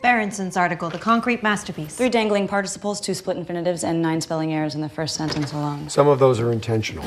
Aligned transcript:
Berenson's 0.00 0.56
article, 0.56 0.88
The 0.90 0.98
Concrete 0.98 1.42
Masterpiece. 1.42 1.94
Three 1.94 2.08
dangling 2.08 2.48
participles, 2.48 3.00
two 3.00 3.14
split 3.14 3.36
infinitives, 3.36 3.84
and 3.84 4.00
nine 4.00 4.20
spelling 4.20 4.52
errors 4.52 4.74
in 4.74 4.80
the 4.80 4.88
first 4.88 5.14
sentence 5.14 5.52
alone. 5.52 5.88
Some 5.90 6.08
of 6.08 6.18
those 6.18 6.40
are 6.40 6.50
intentional. 6.50 7.04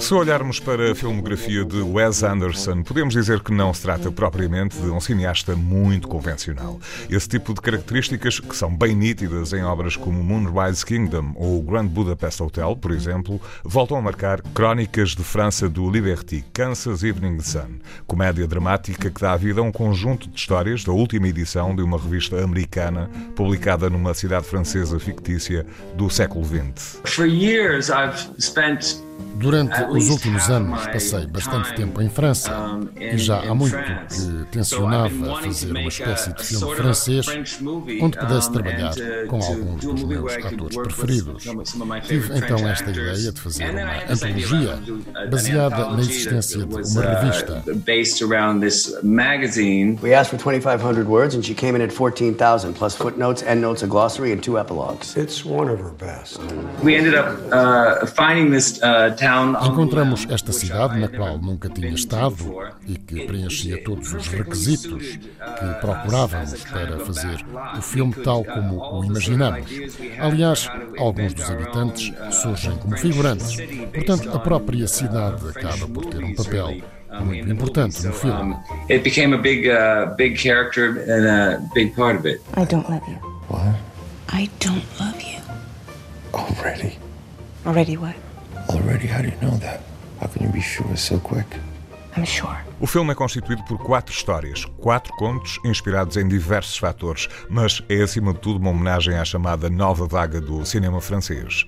Se 0.00 0.14
olharmos 0.14 0.58
para 0.58 0.90
a 0.90 0.94
filmografia 0.94 1.62
de 1.62 1.82
Wes 1.82 2.22
Anderson, 2.22 2.82
podemos 2.82 3.12
dizer 3.12 3.40
que 3.40 3.52
não 3.52 3.72
se 3.74 3.82
trata 3.82 4.10
propriamente 4.10 4.76
de 4.78 4.88
um 4.88 4.98
cineasta 4.98 5.54
muito 5.54 6.08
convencional. 6.08 6.80
Esse 7.10 7.28
tipo 7.28 7.52
de 7.52 7.60
características, 7.60 8.40
que 8.40 8.56
são 8.56 8.74
bem 8.74 8.94
nítidas 8.94 9.52
em 9.52 9.62
obras 9.62 9.96
como 9.96 10.22
Moonrise 10.22 10.86
Kingdom 10.86 11.34
ou 11.36 11.62
Grand 11.62 11.86
Budapest 11.86 12.40
Hotel, 12.40 12.74
por 12.76 12.92
exemplo, 12.92 13.38
voltam 13.62 13.98
a 13.98 14.02
marcar 14.02 14.40
Crónicas 14.54 15.10
de 15.10 15.22
França 15.22 15.68
do 15.68 15.88
Liberty, 15.90 16.44
Kansas 16.52 17.04
Evening 17.04 17.40
Sun, 17.40 17.78
comédia 18.06 18.48
dramática 18.48 19.10
que 19.10 19.20
dá 19.20 19.36
vida 19.36 19.60
a 19.60 19.64
um 19.64 19.70
conjunto 19.70 20.30
de 20.30 20.40
histórias 20.40 20.82
da 20.82 20.92
última 20.92 21.28
edição 21.28 21.76
de 21.76 21.82
uma 21.82 21.98
revista 21.98 22.42
americana 22.42 23.10
publicada 23.36 23.90
numa 23.90 24.14
cidade 24.14 24.46
francesa 24.46 24.98
fictícia 24.98 25.66
do 25.94 26.08
século 26.08 26.44
XX. 26.44 27.00
For 27.04 27.26
years 27.26 27.90
I've 27.90 28.18
spent 28.40 29.09
Durante 29.34 29.82
os 29.84 30.10
últimos 30.10 30.50
anos 30.50 30.86
passei 30.86 31.26
bastante 31.26 31.74
tempo 31.74 32.02
em 32.02 32.08
França 32.08 32.78
e 32.98 33.16
já 33.16 33.40
há 33.40 33.54
muito 33.54 33.76
que 33.76 34.44
tencionava 34.50 35.40
fazer 35.42 35.70
uma 35.70 35.88
espécie 35.88 36.34
de 36.34 36.44
filme 36.44 36.74
francês 36.74 37.26
onde 38.00 38.18
pudesse 38.18 38.52
trabalhar 38.52 38.94
com 39.28 39.36
alguns 39.36 39.84
dos 39.84 40.04
meus 40.04 40.32
atores 40.34 40.76
preferidos. 40.76 41.44
Tive 42.06 42.38
então 42.38 42.68
esta 42.68 42.90
ideia 42.90 43.32
de 43.32 43.40
fazer 43.40 43.70
uma 43.70 44.12
antologia 44.12 44.78
baseada 45.30 45.90
na 45.90 46.00
existência 46.00 46.58
de 46.58 46.74
uma 46.74 47.02
revista. 47.02 47.62
We 50.02 50.14
asked 50.14 50.30
for 50.30 50.38
2,500 50.38 51.06
words 51.06 51.34
and 51.34 51.42
she 51.42 51.54
came 51.54 51.74
in 51.76 51.82
at 51.82 51.92
14,000 51.92 52.74
plus 52.74 52.94
footnotes, 52.94 53.42
endnotes, 53.42 53.82
a 53.82 53.86
glossary 53.86 54.32
and 54.32 54.42
two 54.42 54.58
epilogues. 54.58 55.16
It's 55.16 55.44
one 55.44 55.68
of 55.68 55.80
her 55.80 55.90
best. 55.90 56.40
We 56.82 56.96
ended 56.96 57.14
up 57.14 57.38
uh, 57.52 58.06
finding 58.06 58.50
this 58.50 58.80
uh, 58.82 59.09
Encontramos 59.62 60.26
esta 60.30 60.52
cidade 60.52 60.98
na 60.98 61.08
qual 61.08 61.38
nunca 61.38 61.68
tinha 61.68 61.90
estado 61.90 62.36
e 62.86 62.96
que 62.96 63.26
preenchia 63.26 63.82
todos 63.82 64.12
os 64.12 64.28
requisitos 64.28 65.16
que 65.16 65.80
procurávamos 65.80 66.64
para 66.64 66.98
fazer 67.00 67.44
o 67.76 67.82
filme 67.82 68.14
tal 68.14 68.44
como 68.44 68.78
o 68.78 69.04
imaginamos. 69.04 69.70
Aliás, 70.18 70.68
alguns 70.98 71.34
dos 71.34 71.50
habitantes 71.50 72.12
surgem 72.30 72.76
como 72.78 72.96
figurantes, 72.96 73.56
portanto, 73.92 74.30
a 74.34 74.38
própria 74.38 74.86
cidade 74.86 75.48
acaba 75.48 75.86
por 75.88 76.06
ter 76.06 76.22
um 76.22 76.34
papel 76.34 76.82
muito 77.24 77.50
importante 77.50 78.06
no 78.06 78.12
filme. 78.12 78.56
It 78.88 79.02
became 79.02 79.34
a 79.34 79.38
big, 79.38 79.68
uh, 79.68 80.14
big 80.16 80.36
character 80.36 81.04
and 81.08 81.26
a 81.26 81.60
big 81.74 81.94
part 81.94 82.18
of 82.18 82.26
it. 82.26 82.40
I 82.56 82.64
don't 82.64 82.88
love 82.88 83.02
you. 83.08 83.16
What? 83.48 83.76
I 84.28 84.48
don't 84.60 84.84
love 84.98 85.20
you. 85.20 85.40
Already? 86.32 86.98
Already 87.66 87.96
what? 87.96 88.14
Already? 88.80 89.06
How 89.08 89.20
do 89.20 89.28
you 89.28 89.36
know 89.42 89.56
that? 89.58 89.82
How 90.20 90.26
can 90.28 90.42
you 90.42 90.48
be 90.52 90.60
sure 90.60 90.96
so 90.96 91.18
quick? 91.18 91.46
I'm 92.16 92.24
sure. 92.24 92.58
O 92.80 92.86
filme 92.86 93.12
é 93.12 93.14
constituído 93.14 93.62
por 93.64 93.76
quatro 93.76 94.10
histórias, 94.10 94.64
quatro 94.78 95.14
contos 95.16 95.58
inspirados 95.66 96.16
em 96.16 96.26
diversos 96.26 96.78
fatores, 96.78 97.28
mas 97.46 97.82
é 97.90 98.02
acima 98.02 98.32
de 98.32 98.40
tudo 98.40 98.58
uma 98.58 98.70
homenagem 98.70 99.16
à 99.16 99.24
chamada 99.24 99.68
nova 99.68 100.06
vaga 100.06 100.40
do 100.40 100.64
cinema 100.64 100.98
francês. 100.98 101.66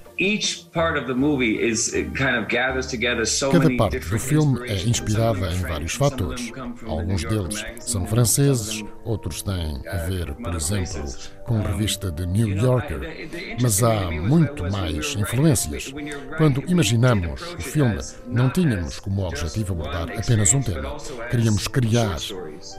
Cada 3.52 3.77
parte 3.77 3.98
do 3.98 4.19
filme 4.19 4.70
é 4.70 4.82
inspirada 4.84 5.52
em 5.52 5.60
vários 5.60 5.94
fatores. 5.94 6.50
Alguns 6.86 7.24
deles 7.24 7.62
são 7.80 8.06
franceses, 8.06 8.82
outros 9.04 9.42
têm 9.42 9.82
a 9.87 9.97
ver, 10.06 10.32
por 10.34 10.54
exemplo, 10.54 11.04
com 11.44 11.58
a 11.58 11.62
revista 11.62 12.10
The 12.10 12.25
New 12.25 12.48
Yorker, 12.48 13.28
mas 13.60 13.82
há 13.82 14.10
muito 14.10 14.70
mais 14.70 15.14
influências. 15.16 15.92
Quando 16.38 16.62
imaginamos 16.69 17.42
o 17.54 17.60
filme, 17.60 17.98
não 18.26 18.48
tínhamos 18.48 18.98
como 19.00 19.26
objetivo 19.26 19.75
abordar 19.75 20.08
apenas 20.19 20.54
um 20.54 20.62
tema. 20.62 21.01
Queríamos 21.30 21.66
criar 21.68 22.16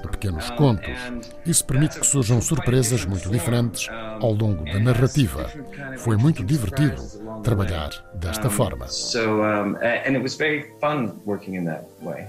pequenos 0.02 0.50
contos. 0.52 0.98
Isso 1.46 1.66
permite 1.66 2.00
que 2.00 2.06
surjam 2.06 2.42
surpresas 2.42 3.06
muito 3.06 3.30
diferentes 3.30 3.88
ao 4.20 4.34
longo 4.34 4.66
da 4.66 4.80
narrativa. 4.80 5.52
Foi 5.98 6.18
muito 6.18 6.44
divertido 6.44 7.02
trabalhar 7.42 7.90
desta 8.16 8.50
forma. 8.50 8.88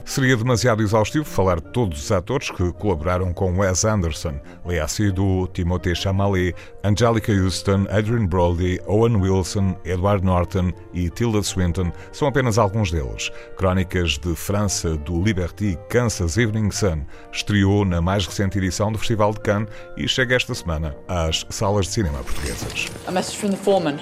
Seria 0.04 0.36
demasiado 0.36 0.82
exaustivo 0.82 1.24
falar 1.24 1.60
de 1.60 1.68
todos 1.70 2.02
os 2.02 2.12
atores 2.12 2.50
que 2.50 2.72
colaboraram 2.72 3.32
com 3.32 3.58
Wes 3.58 3.84
Anderson, 3.84 4.40
Lea 4.64 4.86
Seydoux, 4.88 5.48
Timothée 5.52 5.94
Chalamet, 5.94 6.54
Angelica 6.82 7.32
Houston, 7.32 7.86
Adrian 7.90 8.26
Brody, 8.26 8.80
Owen 8.86 9.16
Wilson, 9.16 9.76
Edward 9.84 10.24
Norton 10.24 10.72
e 10.92 11.10
Tilda 11.10 11.42
Swinton 11.42 11.92
são 12.12 12.28
apenas 12.28 12.58
alguns 12.58 12.90
deles. 12.90 13.30
Crónicas 13.56 14.18
de 14.18 14.34
França 14.34 14.96
do 14.96 15.22
Liberty 15.22 15.78
Kansas 15.88 16.36
Evening 16.36 16.70
Sun 16.70 17.04
estreou 17.32 17.84
na 17.84 18.00
mais 18.00 18.26
recente 18.26 18.58
edição 18.58 18.92
do 18.92 18.98
Festival 18.98 19.32
de 19.32 19.40
Cannes 19.40 19.68
e 19.96 20.08
chega 20.08 20.36
esta 20.36 20.54
semana 20.54 20.94
às 21.08 21.46
salas 21.50 21.86
de 21.86 21.92
cinema 21.92 22.18
portuguesas. 22.18 22.90
A 23.06 23.10
message 23.10 23.38
from 23.38 23.50
the 23.50 23.56
foreman. 23.56 23.98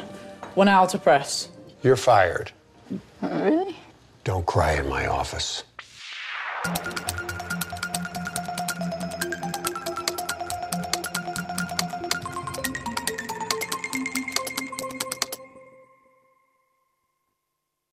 One 0.55 0.69
hour 0.69 0.87
to 0.89 0.99
press. 0.99 1.49
You're 1.83 1.97
fired. 1.97 2.53
Really? 3.23 3.77
Don't 4.25 4.45
cry 4.47 4.73
in 4.73 4.89
my 4.89 5.07
office. 5.07 5.65